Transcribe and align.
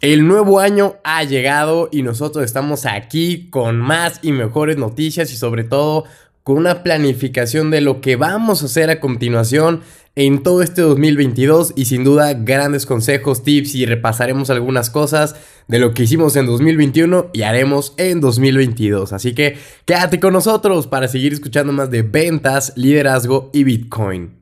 El 0.00 0.28
nuevo 0.28 0.60
año 0.60 0.94
ha 1.02 1.24
llegado 1.24 1.88
y 1.90 2.02
nosotros 2.02 2.44
estamos 2.44 2.86
aquí 2.86 3.48
con 3.50 3.78
más 3.78 4.20
y 4.22 4.30
mejores 4.30 4.76
noticias 4.76 5.32
y 5.32 5.36
sobre 5.36 5.64
todo 5.64 6.04
con 6.44 6.56
una 6.56 6.84
planificación 6.84 7.72
de 7.72 7.80
lo 7.80 8.00
que 8.00 8.14
vamos 8.14 8.62
a 8.62 8.66
hacer 8.66 8.90
a 8.90 9.00
continuación 9.00 9.82
en 10.14 10.44
todo 10.44 10.62
este 10.62 10.82
2022 10.82 11.72
y 11.74 11.86
sin 11.86 12.04
duda 12.04 12.34
grandes 12.34 12.86
consejos, 12.86 13.42
tips 13.42 13.74
y 13.74 13.86
repasaremos 13.86 14.50
algunas 14.50 14.88
cosas 14.88 15.34
de 15.66 15.80
lo 15.80 15.94
que 15.94 16.04
hicimos 16.04 16.36
en 16.36 16.46
2021 16.46 17.30
y 17.32 17.42
haremos 17.42 17.94
en 17.96 18.20
2022. 18.20 19.12
Así 19.12 19.34
que 19.34 19.58
quédate 19.84 20.20
con 20.20 20.32
nosotros 20.32 20.86
para 20.86 21.08
seguir 21.08 21.32
escuchando 21.32 21.72
más 21.72 21.90
de 21.90 22.02
ventas, 22.02 22.72
liderazgo 22.76 23.50
y 23.52 23.64
Bitcoin. 23.64 24.37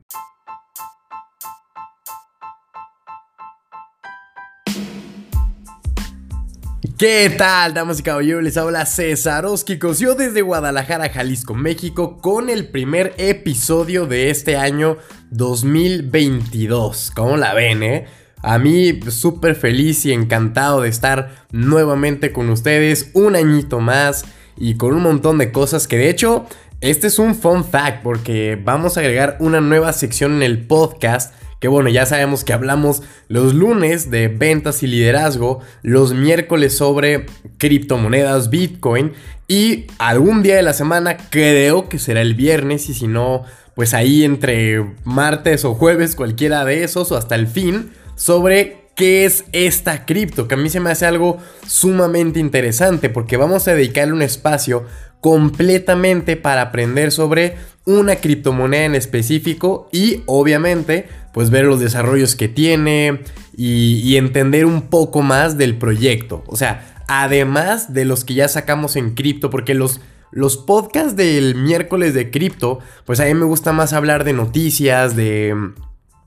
¿Qué 6.97 7.29
tal, 7.29 7.75
damas 7.75 7.99
y 7.99 8.03
caballeros? 8.03 8.41
Les 8.41 8.57
habla 8.57 8.83
César 8.87 9.45
Oskikos, 9.45 9.99
yo 9.99 10.15
desde 10.15 10.41
Guadalajara, 10.41 11.09
Jalisco, 11.09 11.53
México, 11.53 12.17
con 12.17 12.49
el 12.49 12.69
primer 12.69 13.13
episodio 13.19 14.07
de 14.07 14.31
este 14.31 14.57
año 14.57 14.97
2022. 15.29 17.11
¿Cómo 17.15 17.37
la 17.37 17.53
ven, 17.53 17.83
eh? 17.83 18.07
A 18.41 18.57
mí 18.57 18.99
súper 19.11 19.53
feliz 19.53 20.07
y 20.07 20.11
encantado 20.11 20.81
de 20.81 20.89
estar 20.89 21.45
nuevamente 21.51 22.33
con 22.33 22.49
ustedes 22.49 23.11
un 23.13 23.35
añito 23.35 23.79
más 23.79 24.25
y 24.57 24.75
con 24.77 24.95
un 24.95 25.03
montón 25.03 25.37
de 25.37 25.51
cosas 25.51 25.87
que 25.87 25.99
de 25.99 26.09
hecho, 26.09 26.47
este 26.81 27.05
es 27.05 27.19
un 27.19 27.35
fun 27.35 27.63
fact 27.63 28.01
porque 28.01 28.59
vamos 28.59 28.97
a 28.97 29.01
agregar 29.01 29.37
una 29.39 29.61
nueva 29.61 29.93
sección 29.93 30.33
en 30.37 30.41
el 30.41 30.65
podcast 30.65 31.31
que 31.59 31.67
bueno, 31.67 31.89
ya 31.89 32.05
sabemos 32.05 32.43
que 32.43 32.53
hablamos 32.53 33.03
los 33.27 33.53
lunes 33.53 34.11
de 34.11 34.27
ventas 34.27 34.83
y 34.83 34.87
liderazgo, 34.87 35.59
los 35.81 36.13
miércoles 36.13 36.77
sobre 36.77 37.25
criptomonedas, 37.57 38.49
Bitcoin 38.49 39.13
y 39.47 39.85
algún 39.97 40.43
día 40.43 40.55
de 40.55 40.63
la 40.63 40.73
semana 40.73 41.17
creo 41.29 41.89
que 41.89 41.99
será 41.99 42.21
el 42.21 42.35
viernes 42.35 42.89
y 42.89 42.93
si 42.93 43.07
no, 43.07 43.43
pues 43.75 43.93
ahí 43.93 44.23
entre 44.23 44.85
martes 45.03 45.63
o 45.65 45.73
jueves, 45.73 46.15
cualquiera 46.15 46.65
de 46.65 46.83
esos 46.83 47.11
o 47.11 47.17
hasta 47.17 47.35
el 47.35 47.47
fin, 47.47 47.91
sobre 48.15 48.86
qué 48.97 49.25
es 49.25 49.45
esta 49.53 50.05
cripto, 50.05 50.47
que 50.47 50.55
a 50.55 50.57
mí 50.57 50.69
se 50.69 50.79
me 50.79 50.89
hace 50.89 51.05
algo 51.05 51.37
sumamente 51.65 52.39
interesante 52.39 53.09
porque 53.09 53.37
vamos 53.37 53.67
a 53.67 53.75
dedicarle 53.75 54.13
un 54.13 54.23
espacio 54.23 54.85
completamente 55.21 56.35
para 56.35 56.63
aprender 56.63 57.11
sobre 57.11 57.55
una 57.85 58.17
criptomoneda 58.17 58.85
en 58.85 58.95
específico 58.95 59.87
y 59.91 60.23
obviamente 60.25 61.07
pues 61.31 61.51
ver 61.51 61.65
los 61.65 61.79
desarrollos 61.79 62.35
que 62.35 62.47
tiene 62.47 63.21
y, 63.55 64.17
entender 64.17 64.65
un 64.65 64.83
poco 64.89 65.21
más 65.21 65.57
del 65.57 65.77
proyecto. 65.77 66.43
O 66.47 66.55
sea, 66.55 67.03
además 67.07 67.93
de 67.93 68.05
los 68.05 68.25
que 68.25 68.33
ya 68.33 68.47
sacamos 68.47 68.95
en 68.95 69.13
cripto, 69.13 69.49
porque 69.49 69.75
los, 69.75 70.01
los 70.31 70.57
podcasts 70.57 71.15
del 71.15 71.55
miércoles 71.55 72.13
de 72.15 72.31
cripto, 72.31 72.79
pues 73.05 73.19
a 73.19 73.25
mí 73.25 73.33
me 73.35 73.45
gusta 73.45 73.73
más 73.73 73.93
hablar 73.93 74.23
de 74.23 74.33
noticias, 74.33 75.15
de 75.15 75.55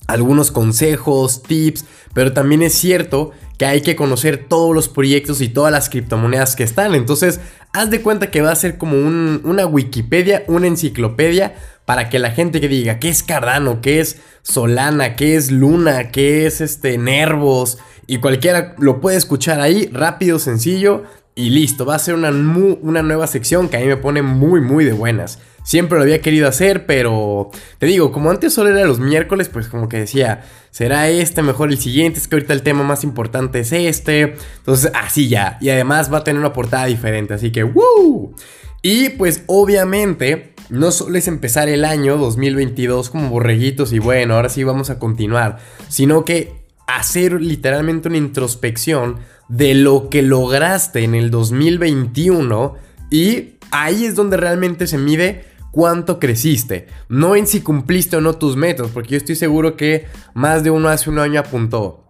algunos 0.06 0.50
consejos, 0.50 1.42
tips, 1.42 1.84
pero 2.14 2.32
también 2.32 2.62
es 2.62 2.74
cierto 2.74 3.30
que 3.58 3.66
hay 3.66 3.82
que 3.82 3.96
conocer 3.96 4.46
todos 4.48 4.74
los 4.74 4.88
proyectos 4.88 5.40
y 5.40 5.48
todas 5.48 5.70
las 5.70 5.90
criptomonedas 5.90 6.56
que 6.56 6.64
están. 6.64 6.94
Entonces, 6.94 7.40
haz 7.72 7.90
de 7.90 8.00
cuenta 8.00 8.30
que 8.30 8.40
va 8.40 8.52
a 8.52 8.56
ser 8.56 8.78
como 8.78 8.96
una 8.96 9.66
Wikipedia, 9.66 10.44
una 10.48 10.66
enciclopedia 10.66 11.54
para 11.84 12.08
que 12.08 12.18
la 12.18 12.30
gente 12.30 12.60
que 12.60 12.68
diga 12.68 12.98
qué 12.98 13.08
es 13.08 13.22
Cardano, 13.22 13.80
qué 13.80 14.00
es 14.00 14.18
Solana, 14.42 15.16
qué 15.16 15.36
es 15.36 15.50
Luna, 15.50 16.10
qué 16.10 16.46
es 16.46 16.60
este 16.60 16.96
Nervos 16.98 17.78
y 18.06 18.18
cualquiera 18.18 18.74
lo 18.78 19.00
puede 19.00 19.16
escuchar 19.16 19.60
ahí 19.60 19.88
rápido, 19.92 20.38
sencillo 20.38 21.04
y 21.40 21.50
listo. 21.50 21.86
Va 21.86 21.94
a 21.94 21.98
ser 21.98 22.14
una, 22.14 22.30
una 22.30 23.02
nueva 23.02 23.26
sección 23.26 23.68
que 23.68 23.76
a 23.76 23.80
mí 23.80 23.86
me 23.86 23.96
pone 23.96 24.22
muy 24.22 24.60
muy 24.60 24.84
de 24.84 24.92
buenas. 24.92 25.38
Siempre 25.62 25.98
lo 25.98 26.02
había 26.02 26.20
querido 26.20 26.48
hacer, 26.48 26.86
pero 26.86 27.50
te 27.78 27.86
digo, 27.86 28.12
como 28.12 28.30
antes 28.30 28.52
solo 28.52 28.70
era 28.70 28.86
los 28.86 28.98
miércoles, 28.98 29.48
pues 29.48 29.68
como 29.68 29.88
que 29.88 29.98
decía, 29.98 30.44
será 30.70 31.08
este 31.08 31.42
mejor 31.42 31.70
el 31.70 31.78
siguiente, 31.78 32.18
es 32.18 32.28
que 32.28 32.36
ahorita 32.36 32.52
el 32.52 32.62
tema 32.62 32.82
más 32.82 33.04
importante 33.04 33.60
es 33.60 33.72
este. 33.72 34.36
Entonces, 34.58 34.90
así 34.94 35.28
ya. 35.28 35.58
Y 35.60 35.70
además 35.70 36.12
va 36.12 36.18
a 36.18 36.24
tener 36.24 36.40
una 36.40 36.52
portada 36.52 36.86
diferente, 36.86 37.34
así 37.34 37.52
que 37.52 37.64
¡woo! 37.64 38.34
Y 38.82 39.10
pues 39.10 39.44
obviamente 39.46 40.54
no 40.70 40.90
solo 40.90 41.18
es 41.18 41.28
empezar 41.28 41.68
el 41.68 41.84
año 41.84 42.16
2022 42.16 43.10
como 43.10 43.28
borreguitos 43.28 43.92
y 43.92 43.98
bueno, 43.98 44.34
ahora 44.34 44.48
sí 44.48 44.64
vamos 44.64 44.88
a 44.88 44.98
continuar, 44.98 45.58
sino 45.88 46.24
que 46.24 46.59
hacer 46.96 47.40
literalmente 47.40 48.08
una 48.08 48.18
introspección 48.18 49.16
de 49.48 49.74
lo 49.74 50.08
que 50.08 50.22
lograste 50.22 51.04
en 51.04 51.14
el 51.14 51.30
2021 51.30 52.74
y 53.10 53.54
ahí 53.70 54.04
es 54.04 54.14
donde 54.14 54.36
realmente 54.36 54.86
se 54.86 54.98
mide 54.98 55.44
cuánto 55.72 56.18
creciste, 56.18 56.88
no 57.08 57.36
en 57.36 57.46
si 57.46 57.60
cumpliste 57.60 58.16
o 58.16 58.20
no 58.20 58.34
tus 58.34 58.56
metas, 58.56 58.88
porque 58.92 59.10
yo 59.10 59.16
estoy 59.16 59.36
seguro 59.36 59.76
que 59.76 60.06
más 60.34 60.64
de 60.64 60.70
uno 60.70 60.88
hace 60.88 61.10
un 61.10 61.18
año 61.18 61.40
apuntó. 61.40 62.06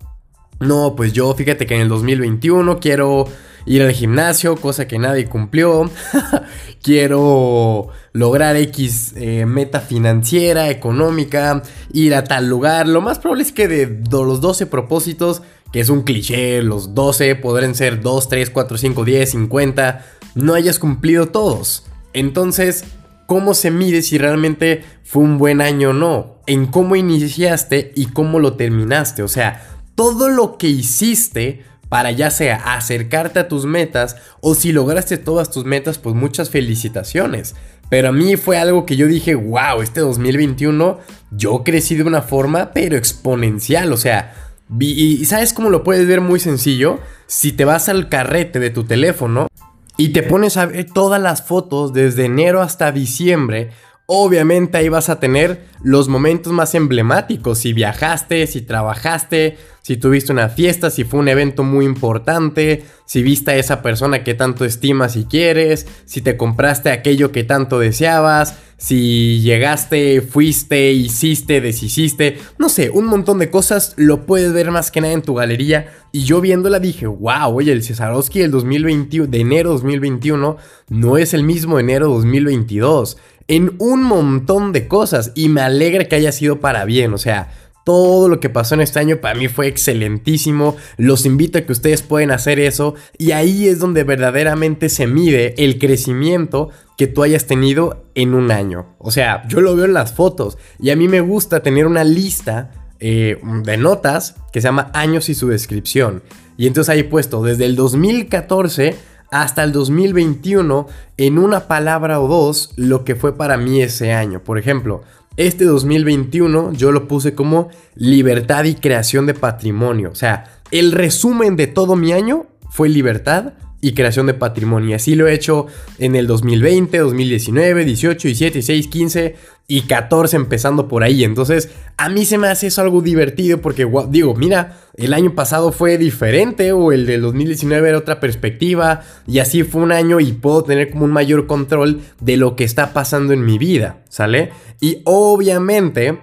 No, 0.61 0.95
pues 0.95 1.13
yo 1.13 1.33
fíjate 1.35 1.67
que 1.67 1.75
en 1.75 1.83
el 1.83 1.89
2021 1.89 2.81
quiero 2.81 3.27
ir 3.67 3.83
al 3.83 3.93
gimnasio, 3.93 4.57
cosa 4.57 4.87
que 4.87 4.99
nadie 4.99 5.27
cumplió. 5.27 5.91
quiero 6.83 7.89
lograr 8.13 8.57
X 8.57 9.15
eh, 9.17 9.47
meta 9.47 9.81
financiera, 9.81 10.71
económica, 10.71 11.63
ir 11.93 12.15
a 12.15 12.25
tal 12.25 12.49
lugar. 12.49 12.89
Lo 12.89 13.01
más 13.01 13.19
probable 13.19 13.43
es 13.43 13.53
que 13.53 13.69
de 13.69 14.01
los 14.11 14.41
12 14.41 14.67
propósitos, 14.67 15.43
que 15.73 15.81
es 15.81 15.89
un 15.89 16.03
cliché, 16.03 16.63
los 16.63 16.95
12 16.95 17.37
podrán 17.37 17.75
ser 17.75 18.01
2, 18.01 18.29
3, 18.29 18.51
4, 18.51 18.79
5, 18.79 19.05
10, 19.05 19.31
50, 19.31 20.05
no 20.35 20.55
hayas 20.55 20.79
cumplido 20.79 21.27
todos. 21.27 21.87
Entonces, 22.13 22.85
¿cómo 23.27 23.55
se 23.55 23.71
mide 23.71 24.03
si 24.03 24.19
realmente 24.19 24.83
fue 25.05 25.23
un 25.23 25.39
buen 25.39 25.61
año 25.61 25.91
o 25.91 25.93
no? 25.95 26.41
En 26.47 26.67
cómo 26.67 26.97
iniciaste 26.97 27.93
y 27.95 28.07
cómo 28.07 28.41
lo 28.41 28.55
terminaste. 28.55 29.23
O 29.23 29.29
sea, 29.29 29.63
todo 29.95 30.29
lo 30.29 30.57
que 30.57 30.67
hiciste 30.67 31.65
para 31.91 32.13
ya 32.13 32.31
sea 32.31 32.75
acercarte 32.77 33.41
a 33.41 33.49
tus 33.49 33.67
metas 33.67 34.17
o 34.41 34.55
si 34.55 34.73
lograste 34.73 35.19
todas 35.19 35.51
tus 35.51 35.67
metas, 35.67 35.99
pues 35.99 36.15
muchas 36.15 36.49
felicitaciones. 36.49 37.57
Pero 37.91 38.09
a 38.09 38.13
mí 38.13 38.37
fue 38.37 38.57
algo 38.57 38.87
que 38.87 38.97
yo 38.97 39.07
dije, 39.09 39.35
wow, 39.35 39.83
este 39.83 40.01
2021 40.01 41.01
yo 41.33 41.63
crecí 41.65 41.97
de 41.97 42.05
una 42.05 42.23
forma 42.23 42.71
pero 42.73 42.97
exponencial, 42.97 43.93
o 43.93 43.97
sea, 43.97 44.33
y 44.79 45.25
¿sabes 45.25 45.53
cómo 45.53 45.69
lo 45.69 45.83
puedes 45.83 46.07
ver 46.07 46.21
muy 46.21 46.39
sencillo? 46.39 47.01
Si 47.27 47.51
te 47.51 47.65
vas 47.65 47.89
al 47.89 48.09
carrete 48.09 48.61
de 48.61 48.71
tu 48.71 48.85
teléfono 48.85 49.49
y 49.97 50.11
te 50.11 50.23
pones 50.23 50.57
a 50.57 50.67
ver 50.67 50.87
todas 50.87 51.21
las 51.21 51.43
fotos 51.43 51.93
desde 51.93 52.27
enero 52.27 52.63
hasta 52.63 52.93
diciembre, 52.93 53.71
obviamente 54.13 54.77
ahí 54.77 54.89
vas 54.89 55.09
a 55.09 55.21
tener 55.21 55.67
los 55.85 56.09
momentos 56.09 56.53
más 56.53 56.75
emblemáticos. 56.75 57.59
Si 57.59 57.73
viajaste, 57.73 58.49
si 58.49 58.61
trabajaste, 58.61 59.57
si 59.83 59.99
tuviste 59.99 60.33
una 60.33 60.49
fiesta, 60.49 60.91
si 60.91 61.05
fue 61.05 61.21
un 61.21 61.29
evento 61.29 61.63
muy 61.63 61.85
importante, 61.85 62.83
si 63.07 63.23
viste 63.23 63.53
a 63.53 63.57
esa 63.57 63.83
persona 63.83 64.25
que 64.25 64.35
tanto 64.35 64.65
estimas 64.65 65.15
y 65.15 65.27
quieres, 65.27 65.87
si 66.07 66.23
te 66.23 66.37
compraste 66.37 66.91
aquello 66.91 67.31
que 67.31 67.45
tanto 67.45 67.79
deseabas, 67.79 68.59
si 68.79 69.43
llegaste, 69.43 70.23
fuiste, 70.23 70.91
hiciste, 70.91 71.61
deshiciste, 71.61 72.39
no 72.59 72.69
sé, 72.69 72.91
un 72.91 73.05
montón 73.05 73.39
de 73.39 73.51
cosas 73.51 73.95
lo 73.97 74.27
puedes 74.27 74.53
ver 74.53 74.73
más 74.73 74.91
que 74.91 75.03
nada 75.03 75.13
en 75.13 75.23
tu 75.23 75.35
galería. 75.35 75.93
Y 76.11 76.25
yo 76.25 76.41
viéndola 76.41 76.81
dije, 76.81 77.07
wow, 77.07 77.55
oye, 77.55 77.71
el 77.71 77.85
Cesarowski 77.85 78.41
del 78.41 78.51
2021, 78.51 79.29
de 79.29 79.39
enero 79.39 79.71
2021 79.71 80.57
no 80.89 81.17
es 81.17 81.33
el 81.33 81.45
mismo 81.45 81.79
enero 81.79 82.09
2022 82.09 83.19
en 83.51 83.75
un 83.79 84.05
montón 84.05 84.71
de 84.71 84.87
cosas 84.87 85.33
y 85.35 85.49
me 85.49 85.61
alegra 85.61 86.05
que 86.05 86.15
haya 86.15 86.31
sido 86.31 86.61
para 86.61 86.85
bien, 86.85 87.13
o 87.13 87.19
sea, 87.19 87.51
todo 87.85 88.29
lo 88.29 88.39
que 88.39 88.49
pasó 88.49 88.77
en 88.77 88.81
este 88.81 89.01
año 89.01 89.17
para 89.17 89.35
mí 89.35 89.49
fue 89.49 89.67
excelentísimo. 89.67 90.77
Los 90.97 91.27
invito 91.27 91.59
a 91.59 91.63
que 91.63 91.73
ustedes 91.73 92.03
pueden 92.03 92.31
hacer 92.31 92.61
eso 92.61 92.95
y 93.19 93.33
ahí 93.33 93.67
es 93.67 93.81
donde 93.81 94.05
verdaderamente 94.05 94.89
se 94.89 95.09
mide 95.09 95.57
el 95.59 95.81
crecimiento 95.81 96.71
que 96.97 97.09
tú 97.09 97.25
hayas 97.25 97.47
tenido 97.47 98.05
en 98.15 98.35
un 98.35 98.53
año. 98.53 98.95
O 98.99 99.11
sea, 99.11 99.43
yo 99.49 99.61
lo 99.61 99.75
veo 99.75 99.87
en 99.87 99.95
las 99.95 100.13
fotos 100.13 100.57
y 100.79 100.91
a 100.91 100.97
mí 100.97 101.09
me 101.09 101.21
gusta 101.21 101.61
tener 101.61 101.87
una 101.87 102.05
lista 102.05 102.71
eh, 103.01 103.41
de 103.65 103.77
notas 103.79 104.37
que 104.53 104.61
se 104.61 104.69
llama 104.69 104.93
años 104.95 105.29
y 105.29 105.35
su 105.35 105.49
descripción. 105.49 106.23
Y 106.57 106.69
entonces 106.69 106.91
ahí 106.91 107.01
he 107.01 107.05
puesto 107.05 107.43
desde 107.43 107.65
el 107.65 107.75
2014 107.75 108.95
hasta 109.31 109.63
el 109.63 109.73
2021 109.73 110.87
en 111.17 111.39
una 111.39 111.69
palabra 111.69 112.21
o 112.21 112.29
dos 112.29 112.73
lo 112.77 113.05
que 113.05 113.17
fue 113.17 113.37
para 113.37 113.57
mí 113.57 113.83
ese 113.83 114.13
año. 114.13 114.43
Por 114.43 114.59
ejemplo, 114.59 115.03
este 115.37 115.65
2021 115.65 116.73
yo 116.73 116.93
lo 116.93 117.07
puse 117.09 117.35
como 117.35 117.69
libertad 117.95 118.65
y 118.65 118.75
creación 118.75 119.27
de 119.27 119.35
patrimonio. 119.35 120.11
O 120.11 120.15
sea, 120.15 120.61
el 120.71 120.93
resumen 120.93 121.57
de 121.57 121.67
todo 121.67 121.97
mi 121.97 122.13
año 122.13 122.47
fue 122.71 122.89
libertad 122.89 123.55
y 123.81 123.95
creación 123.95 124.27
de 124.27 124.35
patrimonio. 124.35 124.97
Así 124.97 125.15
lo 125.15 125.27
he 125.27 125.35
hecho 125.35 125.67
en 125.99 126.17
el 126.17 126.27
2020, 126.27 126.99
2019, 126.99 127.85
18, 127.85 128.29
17, 128.29 128.53
16, 128.55 128.87
15 128.89 129.37
y 129.71 129.83
14 129.83 130.35
empezando 130.35 130.89
por 130.89 131.05
ahí. 131.05 131.23
Entonces, 131.23 131.71
a 131.97 132.09
mí 132.09 132.25
se 132.25 132.39
me 132.39 132.49
hace 132.49 132.67
eso 132.67 132.83
algo 132.83 133.03
divertido 133.03 133.61
porque 133.61 133.89
digo, 134.09 134.35
mira, 134.35 134.79
el 134.97 135.15
año 135.15 135.37
pasado 135.37 135.71
fue 135.71 135.97
diferente 135.97 136.73
o 136.73 136.91
el 136.91 137.07
del 137.07 137.21
2019 137.23 137.89
era 137.89 137.99
otra 137.99 138.19
perspectiva 138.19 139.03
y 139.29 139.39
así 139.39 139.63
fue 139.63 139.83
un 139.83 139.93
año 139.93 140.19
y 140.19 140.33
puedo 140.33 140.65
tener 140.65 140.91
como 140.91 141.05
un 141.05 141.13
mayor 141.13 141.47
control 141.47 142.01
de 142.19 142.37
lo 142.37 142.57
que 142.57 142.65
está 142.65 142.93
pasando 142.93 143.33
en 143.33 143.45
mi 143.45 143.59
vida, 143.59 144.03
¿sale? 144.09 144.51
Y 144.81 145.03
obviamente 145.05 146.19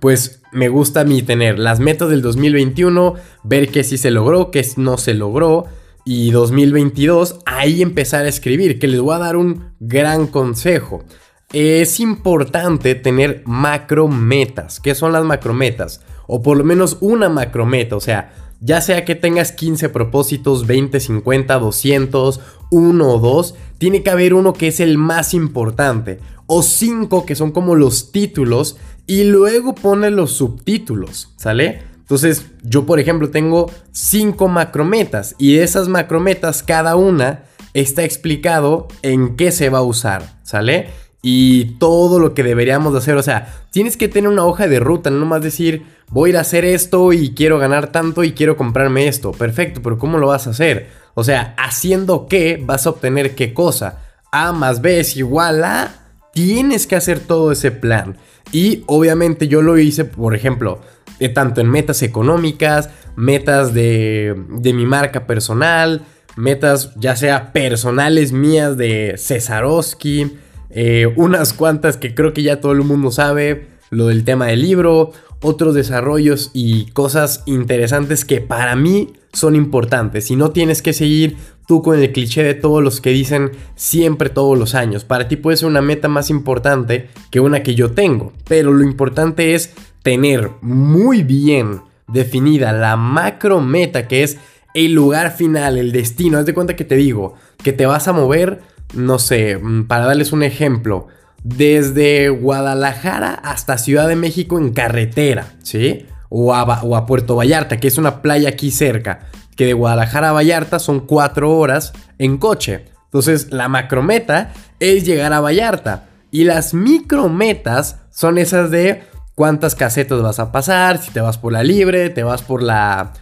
pues 0.00 0.40
me 0.50 0.70
gusta 0.70 1.02
a 1.02 1.04
mí 1.04 1.20
tener 1.20 1.58
las 1.58 1.78
metas 1.78 2.08
del 2.08 2.22
2021, 2.22 3.16
ver 3.44 3.68
qué 3.68 3.84
sí 3.84 3.98
se 3.98 4.10
logró, 4.10 4.50
qué 4.50 4.66
no 4.78 4.96
se 4.96 5.12
logró. 5.12 5.66
Y 6.06 6.30
2022, 6.30 7.40
ahí 7.44 7.82
empezar 7.82 8.24
a 8.24 8.28
escribir, 8.28 8.78
que 8.78 8.88
les 8.88 9.00
voy 9.00 9.14
a 9.14 9.18
dar 9.18 9.36
un 9.36 9.74
gran 9.78 10.26
consejo. 10.26 11.04
Es 11.52 12.00
importante 12.00 12.94
tener 12.94 13.42
macrometas. 13.44 14.80
¿Qué 14.80 14.94
son 14.94 15.12
las 15.12 15.24
macrometas? 15.24 16.00
O 16.26 16.42
por 16.42 16.56
lo 16.56 16.64
menos 16.64 16.96
una 17.00 17.28
macrometa, 17.28 17.96
o 17.96 18.00
sea, 18.00 18.32
ya 18.60 18.80
sea 18.80 19.04
que 19.04 19.16
tengas 19.16 19.52
15 19.52 19.88
propósitos, 19.90 20.66
20, 20.66 20.98
50, 21.00 21.58
200, 21.58 22.40
1 22.70 23.08
o 23.08 23.18
2, 23.18 23.54
tiene 23.76 24.02
que 24.02 24.10
haber 24.10 24.34
uno 24.34 24.52
que 24.52 24.68
es 24.68 24.80
el 24.80 24.96
más 24.96 25.34
importante. 25.34 26.20
O 26.46 26.62
5 26.62 27.26
que 27.26 27.34
son 27.34 27.50
como 27.50 27.74
los 27.74 28.12
títulos 28.12 28.76
y 29.06 29.24
luego 29.24 29.74
pone 29.74 30.10
los 30.10 30.32
subtítulos, 30.32 31.34
¿sale? 31.36 31.82
Entonces, 31.98 32.46
yo 32.62 32.86
por 32.86 33.00
ejemplo 33.00 33.30
tengo 33.30 33.70
5 33.90 34.48
macrometas 34.48 35.34
y 35.38 35.56
de 35.56 35.64
esas 35.64 35.88
macrometas 35.88 36.62
cada 36.62 36.96
una 36.96 37.44
está 37.74 38.04
explicado 38.04 38.88
en 39.02 39.36
qué 39.36 39.50
se 39.50 39.70
va 39.70 39.78
a 39.78 39.82
usar, 39.82 40.38
¿sale? 40.44 40.88
Y 41.24 41.76
todo 41.78 42.18
lo 42.18 42.34
que 42.34 42.42
deberíamos 42.42 42.92
de 42.92 42.98
hacer, 42.98 43.16
o 43.16 43.22
sea, 43.22 43.62
tienes 43.70 43.96
que 43.96 44.08
tener 44.08 44.28
una 44.28 44.44
hoja 44.44 44.66
de 44.66 44.80
ruta, 44.80 45.08
no 45.08 45.24
más 45.24 45.40
decir, 45.40 45.86
voy 46.08 46.28
a 46.28 46.30
ir 46.30 46.36
a 46.36 46.40
hacer 46.40 46.64
esto 46.64 47.12
y 47.12 47.32
quiero 47.32 47.58
ganar 47.58 47.92
tanto 47.92 48.24
y 48.24 48.32
quiero 48.32 48.56
comprarme 48.56 49.06
esto. 49.06 49.30
Perfecto, 49.30 49.80
pero 49.82 49.98
¿cómo 49.98 50.18
lo 50.18 50.26
vas 50.26 50.48
a 50.48 50.50
hacer? 50.50 50.90
O 51.14 51.22
sea, 51.22 51.54
haciendo 51.58 52.26
qué 52.26 52.60
vas 52.60 52.86
a 52.86 52.90
obtener 52.90 53.36
qué 53.36 53.54
cosa. 53.54 54.00
A 54.32 54.52
más 54.52 54.82
B 54.82 54.98
es 54.98 55.16
igual 55.16 55.62
a... 55.62 55.94
Tienes 56.32 56.86
que 56.86 56.96
hacer 56.96 57.20
todo 57.20 57.52
ese 57.52 57.70
plan. 57.70 58.16
Y 58.50 58.84
obviamente 58.86 59.48
yo 59.48 59.62
lo 59.62 59.78
hice, 59.78 60.06
por 60.06 60.34
ejemplo, 60.34 60.80
de 61.20 61.28
tanto 61.28 61.60
en 61.60 61.68
metas 61.68 62.02
económicas, 62.02 62.90
metas 63.14 63.74
de, 63.74 64.34
de 64.48 64.72
mi 64.72 64.86
marca 64.86 65.26
personal, 65.26 66.02
metas 66.36 66.94
ya 66.96 67.14
sea 67.16 67.52
personales 67.52 68.32
mías 68.32 68.76
de 68.76 69.14
Cesarowski, 69.18 70.38
eh, 70.72 71.12
unas 71.16 71.52
cuantas 71.52 71.96
que 71.96 72.14
creo 72.14 72.32
que 72.32 72.42
ya 72.42 72.60
todo 72.60 72.72
el 72.72 72.82
mundo 72.82 73.10
sabe, 73.10 73.68
lo 73.90 74.06
del 74.06 74.24
tema 74.24 74.46
del 74.46 74.62
libro, 74.62 75.12
otros 75.42 75.74
desarrollos 75.74 76.50
y 76.54 76.86
cosas 76.92 77.42
interesantes 77.46 78.24
que 78.24 78.40
para 78.40 78.74
mí 78.74 79.12
son 79.32 79.54
importantes. 79.54 80.30
Y 80.30 80.36
no 80.36 80.50
tienes 80.50 80.80
que 80.80 80.92
seguir 80.92 81.36
tú 81.66 81.82
con 81.82 81.98
el 81.98 82.12
cliché 82.12 82.42
de 82.42 82.54
todos 82.54 82.82
los 82.82 83.00
que 83.00 83.10
dicen 83.10 83.52
siempre 83.74 84.30
todos 84.30 84.58
los 84.58 84.74
años. 84.74 85.04
Para 85.04 85.28
ti 85.28 85.36
puede 85.36 85.58
ser 85.58 85.68
una 85.68 85.82
meta 85.82 86.08
más 86.08 86.30
importante 86.30 87.08
que 87.30 87.40
una 87.40 87.62
que 87.62 87.74
yo 87.74 87.92
tengo. 87.92 88.32
Pero 88.48 88.72
lo 88.72 88.82
importante 88.82 89.54
es 89.54 89.74
tener 90.02 90.50
muy 90.62 91.22
bien 91.22 91.82
definida 92.08 92.72
la 92.72 92.96
macro 92.96 93.60
meta 93.60 94.08
que 94.08 94.22
es 94.22 94.38
el 94.74 94.92
lugar 94.92 95.36
final, 95.36 95.76
el 95.76 95.92
destino. 95.92 96.38
Haz 96.38 96.46
de 96.46 96.54
cuenta 96.54 96.76
que 96.76 96.84
te 96.84 96.96
digo 96.96 97.34
que 97.62 97.72
te 97.72 97.86
vas 97.86 98.08
a 98.08 98.12
mover, 98.12 98.60
no 98.92 99.18
sé, 99.18 99.56
mm, 99.56 99.86
para 99.86 100.06
darles 100.06 100.32
un 100.32 100.42
ejemplo, 100.42 101.08
desde 101.44 102.28
Guadalajara 102.28 103.34
hasta 103.34 103.78
Ciudad 103.78 104.08
de 104.08 104.16
México 104.16 104.58
en 104.58 104.72
carretera, 104.72 105.54
¿sí? 105.62 106.06
O 106.28 106.54
a, 106.54 106.62
o 106.82 106.96
a 106.96 107.06
Puerto 107.06 107.36
Vallarta, 107.36 107.78
que 107.78 107.88
es 107.88 107.98
una 107.98 108.22
playa 108.22 108.50
aquí 108.50 108.70
cerca, 108.70 109.28
que 109.56 109.66
de 109.66 109.72
Guadalajara 109.72 110.30
a 110.30 110.32
Vallarta 110.32 110.78
son 110.78 111.00
cuatro 111.00 111.56
horas 111.56 111.92
en 112.18 112.38
coche. 112.38 112.86
Entonces, 113.04 113.52
la 113.52 113.68
macrometa 113.68 114.52
es 114.80 115.04
llegar 115.04 115.32
a 115.32 115.40
Vallarta. 115.40 116.08
Y 116.30 116.44
las 116.44 116.72
micrometas 116.72 117.98
son 118.10 118.38
esas 118.38 118.70
de 118.70 119.02
cuántas 119.34 119.74
casetas 119.74 120.22
vas 120.22 120.38
a 120.38 120.52
pasar, 120.52 120.98
si 120.98 121.10
te 121.10 121.20
vas 121.20 121.36
por 121.36 121.52
la 121.52 121.62
libre, 121.62 122.10
te 122.10 122.22
vas 122.22 122.42
por 122.42 122.62
la, 122.62 123.12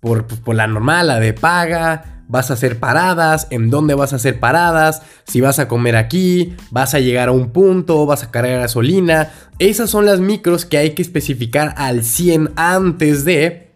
por, 0.00 0.26
pues, 0.26 0.40
por 0.40 0.54
la 0.54 0.66
normal, 0.66 1.08
la 1.08 1.20
de 1.20 1.32
paga, 1.32 2.19
vas 2.30 2.50
a 2.50 2.54
hacer 2.54 2.78
paradas, 2.78 3.48
en 3.50 3.70
dónde 3.70 3.94
vas 3.94 4.12
a 4.12 4.16
hacer 4.16 4.38
paradas, 4.38 5.02
si 5.26 5.40
vas 5.40 5.58
a 5.58 5.66
comer 5.66 5.96
aquí, 5.96 6.54
vas 6.70 6.94
a 6.94 7.00
llegar 7.00 7.28
a 7.28 7.32
un 7.32 7.50
punto, 7.50 8.06
vas 8.06 8.22
a 8.22 8.30
cargar 8.30 8.60
gasolina. 8.60 9.32
Esas 9.58 9.90
son 9.90 10.06
las 10.06 10.20
micros 10.20 10.64
que 10.64 10.78
hay 10.78 10.90
que 10.90 11.02
especificar 11.02 11.74
al 11.76 12.04
100 12.04 12.52
antes 12.54 13.24
de 13.24 13.72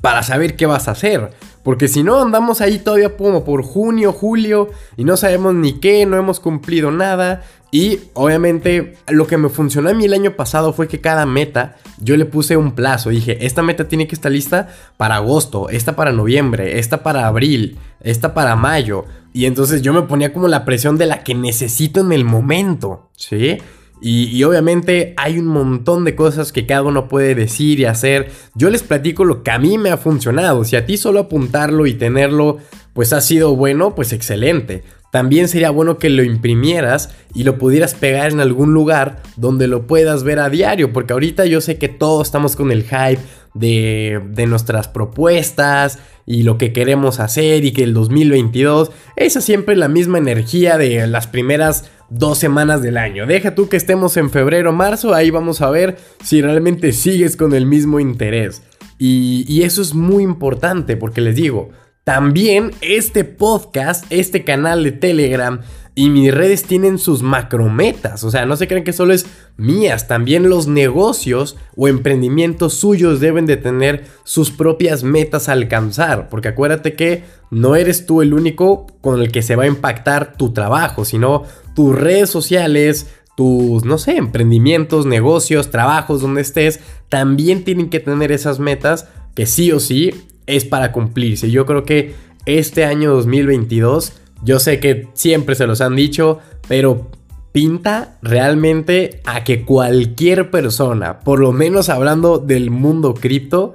para 0.00 0.22
saber 0.22 0.56
qué 0.56 0.64
vas 0.64 0.88
a 0.88 0.92
hacer. 0.92 1.30
Porque 1.62 1.88
si 1.88 2.02
no, 2.02 2.22
andamos 2.22 2.62
ahí 2.62 2.78
todavía 2.78 3.18
como 3.18 3.44
por 3.44 3.62
junio, 3.62 4.14
julio 4.14 4.70
y 4.96 5.04
no 5.04 5.18
sabemos 5.18 5.54
ni 5.54 5.78
qué, 5.78 6.06
no 6.06 6.16
hemos 6.16 6.40
cumplido 6.40 6.90
nada. 6.90 7.42
Y 7.72 8.00
obviamente 8.14 8.96
lo 9.08 9.26
que 9.26 9.36
me 9.36 9.48
funcionó 9.48 9.90
a 9.90 9.94
mí 9.94 10.04
el 10.04 10.12
año 10.12 10.34
pasado 10.34 10.72
fue 10.72 10.88
que 10.88 11.00
cada 11.00 11.24
meta 11.24 11.76
yo 11.98 12.16
le 12.16 12.24
puse 12.24 12.56
un 12.56 12.72
plazo. 12.72 13.10
Dije, 13.10 13.46
esta 13.46 13.62
meta 13.62 13.86
tiene 13.86 14.08
que 14.08 14.14
estar 14.14 14.32
lista 14.32 14.68
para 14.96 15.16
agosto, 15.16 15.68
esta 15.68 15.94
para 15.94 16.12
noviembre, 16.12 16.78
esta 16.78 17.02
para 17.02 17.26
abril, 17.26 17.78
esta 18.00 18.34
para 18.34 18.56
mayo. 18.56 19.04
Y 19.32 19.44
entonces 19.44 19.82
yo 19.82 19.92
me 19.92 20.02
ponía 20.02 20.32
como 20.32 20.48
la 20.48 20.64
presión 20.64 20.98
de 20.98 21.06
la 21.06 21.22
que 21.22 21.34
necesito 21.34 22.00
en 22.00 22.12
el 22.12 22.24
momento, 22.24 23.10
¿sí? 23.16 23.58
Y, 24.02 24.42
obviamente 24.44 25.12
hay 25.18 25.38
un 25.38 25.46
montón 25.46 26.06
de 26.06 26.16
cosas 26.16 26.52
que 26.52 26.64
cada 26.64 26.82
uno 26.84 27.06
puede 27.06 27.34
decir 27.34 27.80
y 27.80 27.84
hacer. 27.84 28.30
Yo 28.54 28.70
les 28.70 28.82
platico 28.82 29.24
lo 29.24 29.42
que 29.42 29.50
a 29.50 29.58
mí 29.58 29.76
me 29.76 29.90
ha 29.90 29.98
funcionado. 29.98 30.64
Si 30.64 30.74
a 30.74 30.86
ti 30.86 30.96
solo 30.96 31.20
apuntarlo 31.20 31.86
y 31.86 31.92
tenerlo, 31.92 32.58
pues 32.94 33.12
ha 33.12 33.20
sido 33.20 33.54
bueno, 33.56 33.94
pues 33.94 34.14
excelente. 34.14 34.84
También 35.10 35.48
sería 35.48 35.70
bueno 35.70 35.98
que 35.98 36.08
lo 36.08 36.22
imprimieras 36.22 37.14
y 37.34 37.42
lo 37.42 37.58
pudieras 37.58 37.94
pegar 37.94 38.30
en 38.30 38.40
algún 38.40 38.72
lugar 38.72 39.22
donde 39.36 39.66
lo 39.66 39.86
puedas 39.86 40.22
ver 40.22 40.38
a 40.38 40.50
diario. 40.50 40.92
Porque 40.92 41.12
ahorita 41.12 41.46
yo 41.46 41.60
sé 41.60 41.78
que 41.78 41.88
todos 41.88 42.28
estamos 42.28 42.54
con 42.54 42.70
el 42.70 42.84
hype 42.84 43.20
de, 43.54 44.20
de 44.30 44.46
nuestras 44.46 44.86
propuestas 44.88 45.98
y 46.26 46.44
lo 46.44 46.58
que 46.58 46.72
queremos 46.72 47.18
hacer 47.18 47.64
y 47.64 47.72
que 47.72 47.82
el 47.82 47.92
2022, 47.92 48.92
esa 49.16 49.40
siempre 49.40 49.74
la 49.74 49.88
misma 49.88 50.18
energía 50.18 50.78
de 50.78 51.04
las 51.08 51.26
primeras 51.26 51.90
dos 52.08 52.38
semanas 52.38 52.82
del 52.82 52.98
año. 52.98 53.26
Deja 53.26 53.56
tú 53.56 53.68
que 53.68 53.76
estemos 53.76 54.16
en 54.16 54.30
febrero, 54.30 54.72
marzo, 54.72 55.12
ahí 55.12 55.30
vamos 55.30 55.60
a 55.60 55.70
ver 55.70 55.96
si 56.22 56.40
realmente 56.40 56.92
sigues 56.92 57.36
con 57.36 57.52
el 57.52 57.66
mismo 57.66 57.98
interés. 57.98 58.62
Y, 58.96 59.44
y 59.48 59.62
eso 59.62 59.82
es 59.82 59.94
muy 59.94 60.22
importante 60.22 60.96
porque 60.96 61.20
les 61.20 61.34
digo, 61.34 61.70
también 62.04 62.72
este 62.80 63.24
podcast, 63.24 64.04
este 64.10 64.42
canal 64.44 64.84
de 64.84 64.92
Telegram 64.92 65.60
y 65.94 66.08
mis 66.08 66.32
redes 66.32 66.64
tienen 66.64 66.98
sus 66.98 67.22
macrometas. 67.22 68.24
O 68.24 68.30
sea, 68.30 68.46
no 68.46 68.56
se 68.56 68.66
crean 68.68 68.84
que 68.84 68.92
solo 68.92 69.12
es 69.12 69.26
mías. 69.56 70.08
También 70.08 70.48
los 70.48 70.66
negocios 70.66 71.56
o 71.76 71.88
emprendimientos 71.88 72.74
suyos 72.74 73.20
deben 73.20 73.44
de 73.44 73.56
tener 73.56 74.04
sus 74.24 74.50
propias 74.50 75.04
metas 75.04 75.48
a 75.48 75.52
alcanzar. 75.52 76.28
Porque 76.30 76.48
acuérdate 76.48 76.94
que 76.94 77.24
no 77.50 77.76
eres 77.76 78.06
tú 78.06 78.22
el 78.22 78.32
único 78.32 78.86
con 79.02 79.20
el 79.20 79.30
que 79.30 79.42
se 79.42 79.56
va 79.56 79.64
a 79.64 79.68
impactar 79.68 80.36
tu 80.38 80.52
trabajo, 80.52 81.04
sino 81.04 81.42
tus 81.74 81.94
redes 81.94 82.30
sociales, 82.30 83.08
tus, 83.36 83.84
no 83.84 83.98
sé, 83.98 84.16
emprendimientos, 84.16 85.06
negocios, 85.06 85.70
trabajos, 85.70 86.22
donde 86.22 86.40
estés, 86.40 86.80
también 87.08 87.64
tienen 87.64 87.90
que 87.90 88.00
tener 88.00 88.32
esas 88.32 88.58
metas 88.58 89.08
que 89.34 89.46
sí 89.46 89.70
o 89.72 89.80
sí 89.80 90.14
es 90.50 90.64
para 90.64 90.92
cumplirse. 90.92 91.50
Yo 91.50 91.66
creo 91.66 91.84
que 91.84 92.14
este 92.46 92.84
año 92.84 93.12
2022, 93.12 94.12
yo 94.42 94.58
sé 94.58 94.80
que 94.80 95.08
siempre 95.14 95.54
se 95.54 95.66
los 95.66 95.80
han 95.80 95.96
dicho, 95.96 96.38
pero 96.68 97.10
pinta 97.52 98.18
realmente 98.22 99.20
a 99.24 99.44
que 99.44 99.64
cualquier 99.64 100.50
persona, 100.50 101.20
por 101.20 101.40
lo 101.40 101.52
menos 101.52 101.88
hablando 101.88 102.38
del 102.38 102.70
mundo 102.70 103.14
cripto, 103.14 103.74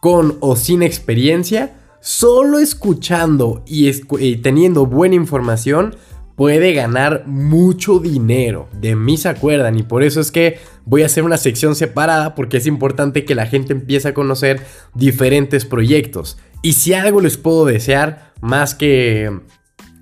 con 0.00 0.36
o 0.40 0.56
sin 0.56 0.82
experiencia, 0.82 1.74
solo 2.00 2.58
escuchando 2.58 3.64
y, 3.66 3.90
y 4.20 4.36
teniendo 4.36 4.86
buena 4.86 5.16
información, 5.16 5.96
puede 6.36 6.72
ganar 6.74 7.24
mucho 7.26 7.98
dinero. 7.98 8.68
De 8.78 8.94
mí 8.94 9.16
se 9.16 9.28
acuerdan 9.28 9.78
y 9.78 9.82
por 9.82 10.02
eso 10.02 10.20
es 10.20 10.30
que 10.30 10.58
voy 10.86 11.02
a 11.02 11.06
hacer 11.06 11.24
una 11.24 11.36
sección 11.36 11.74
separada 11.74 12.34
porque 12.34 12.56
es 12.56 12.66
importante 12.66 13.26
que 13.26 13.34
la 13.34 13.46
gente 13.46 13.74
empiece 13.74 14.08
a 14.08 14.14
conocer 14.14 14.62
diferentes 14.94 15.66
proyectos. 15.66 16.38
Y 16.62 16.72
si 16.72 16.94
algo 16.94 17.20
les 17.20 17.36
puedo 17.36 17.66
desear 17.66 18.32
más 18.40 18.74
que 18.74 19.30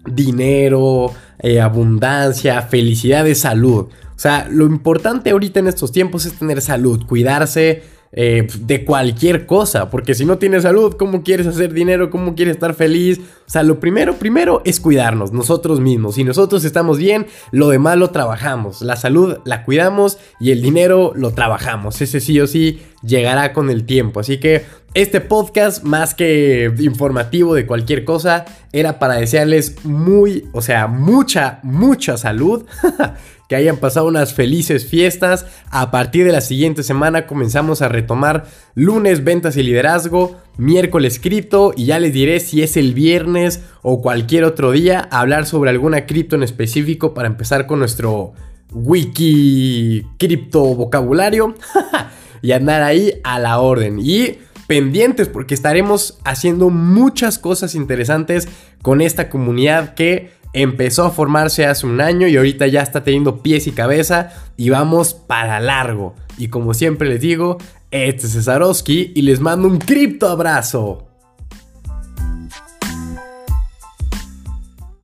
dinero, 0.06 1.12
eh, 1.40 1.60
abundancia, 1.60 2.62
felicidad, 2.62 3.26
es 3.26 3.40
salud. 3.40 3.88
O 4.14 4.18
sea, 4.18 4.46
lo 4.48 4.66
importante 4.66 5.30
ahorita 5.30 5.58
en 5.58 5.66
estos 5.66 5.90
tiempos 5.90 6.26
es 6.26 6.38
tener 6.38 6.60
salud, 6.60 7.04
cuidarse, 7.06 7.82
eh, 8.16 8.46
de 8.60 8.84
cualquier 8.84 9.44
cosa, 9.44 9.90
porque 9.90 10.14
si 10.14 10.24
no 10.24 10.38
tienes 10.38 10.62
salud, 10.62 10.94
¿cómo 10.96 11.24
quieres 11.24 11.48
hacer 11.48 11.72
dinero? 11.72 12.10
¿Cómo 12.10 12.36
quieres 12.36 12.54
estar 12.54 12.74
feliz? 12.74 13.18
O 13.18 13.50
sea, 13.50 13.64
lo 13.64 13.80
primero, 13.80 14.14
primero 14.14 14.62
es 14.64 14.78
cuidarnos 14.78 15.32
nosotros 15.32 15.80
mismos. 15.80 16.14
Si 16.14 16.22
nosotros 16.22 16.64
estamos 16.64 16.98
bien, 16.98 17.26
lo 17.50 17.70
demás 17.70 17.98
lo 17.98 18.10
trabajamos. 18.10 18.82
La 18.82 18.94
salud 18.94 19.38
la 19.44 19.64
cuidamos 19.64 20.18
y 20.38 20.52
el 20.52 20.62
dinero 20.62 21.12
lo 21.16 21.32
trabajamos. 21.32 22.00
Ese 22.00 22.20
sí 22.20 22.40
o 22.40 22.46
sí 22.46 22.80
llegará 23.02 23.52
con 23.52 23.68
el 23.68 23.84
tiempo. 23.84 24.20
Así 24.20 24.38
que 24.38 24.64
este 24.94 25.20
podcast, 25.20 25.82
más 25.82 26.14
que 26.14 26.72
informativo 26.78 27.56
de 27.56 27.66
cualquier 27.66 28.04
cosa, 28.04 28.44
era 28.72 29.00
para 29.00 29.14
desearles 29.14 29.84
muy, 29.84 30.48
o 30.52 30.62
sea, 30.62 30.86
mucha, 30.86 31.58
mucha 31.64 32.16
salud. 32.16 32.64
que 33.54 33.58
hayan 33.58 33.76
pasado 33.76 34.08
unas 34.08 34.34
felices 34.34 34.84
fiestas. 34.84 35.46
A 35.70 35.92
partir 35.92 36.26
de 36.26 36.32
la 36.32 36.40
siguiente 36.40 36.82
semana 36.82 37.28
comenzamos 37.28 37.82
a 37.82 37.88
retomar 37.88 38.46
lunes 38.74 39.22
ventas 39.22 39.56
y 39.56 39.62
liderazgo, 39.62 40.36
miércoles 40.56 41.20
cripto 41.20 41.72
y 41.76 41.84
ya 41.84 42.00
les 42.00 42.12
diré 42.12 42.40
si 42.40 42.64
es 42.64 42.76
el 42.76 42.94
viernes 42.94 43.60
o 43.82 44.02
cualquier 44.02 44.42
otro 44.42 44.72
día 44.72 45.06
hablar 45.12 45.46
sobre 45.46 45.70
alguna 45.70 46.04
cripto 46.04 46.34
en 46.34 46.42
específico 46.42 47.14
para 47.14 47.28
empezar 47.28 47.68
con 47.68 47.78
nuestro 47.78 48.32
wiki 48.72 50.04
cripto 50.18 50.74
vocabulario 50.74 51.54
y 52.42 52.50
andar 52.50 52.82
ahí 52.82 53.20
a 53.22 53.38
la 53.38 53.60
orden. 53.60 54.00
Y 54.00 54.38
pendientes 54.66 55.28
porque 55.28 55.54
estaremos 55.54 56.18
haciendo 56.24 56.70
muchas 56.70 57.38
cosas 57.38 57.76
interesantes 57.76 58.48
con 58.82 59.00
esta 59.00 59.28
comunidad 59.30 59.94
que 59.94 60.32
empezó 60.54 61.04
a 61.04 61.10
formarse 61.10 61.66
hace 61.66 61.86
un 61.86 62.00
año 62.00 62.26
y 62.28 62.36
ahorita 62.36 62.66
ya 62.68 62.80
está 62.80 63.04
teniendo 63.04 63.42
pies 63.42 63.66
y 63.66 63.72
cabeza 63.72 64.32
y 64.56 64.70
vamos 64.70 65.12
para 65.12 65.60
largo. 65.60 66.14
Y 66.38 66.48
como 66.48 66.72
siempre 66.72 67.08
les 67.08 67.20
digo, 67.20 67.58
este 67.90 68.26
es 68.26 68.32
Cesarowski 68.32 69.12
y 69.14 69.22
les 69.22 69.40
mando 69.40 69.68
un 69.68 69.78
cripto 69.78 70.28
abrazo. 70.28 71.03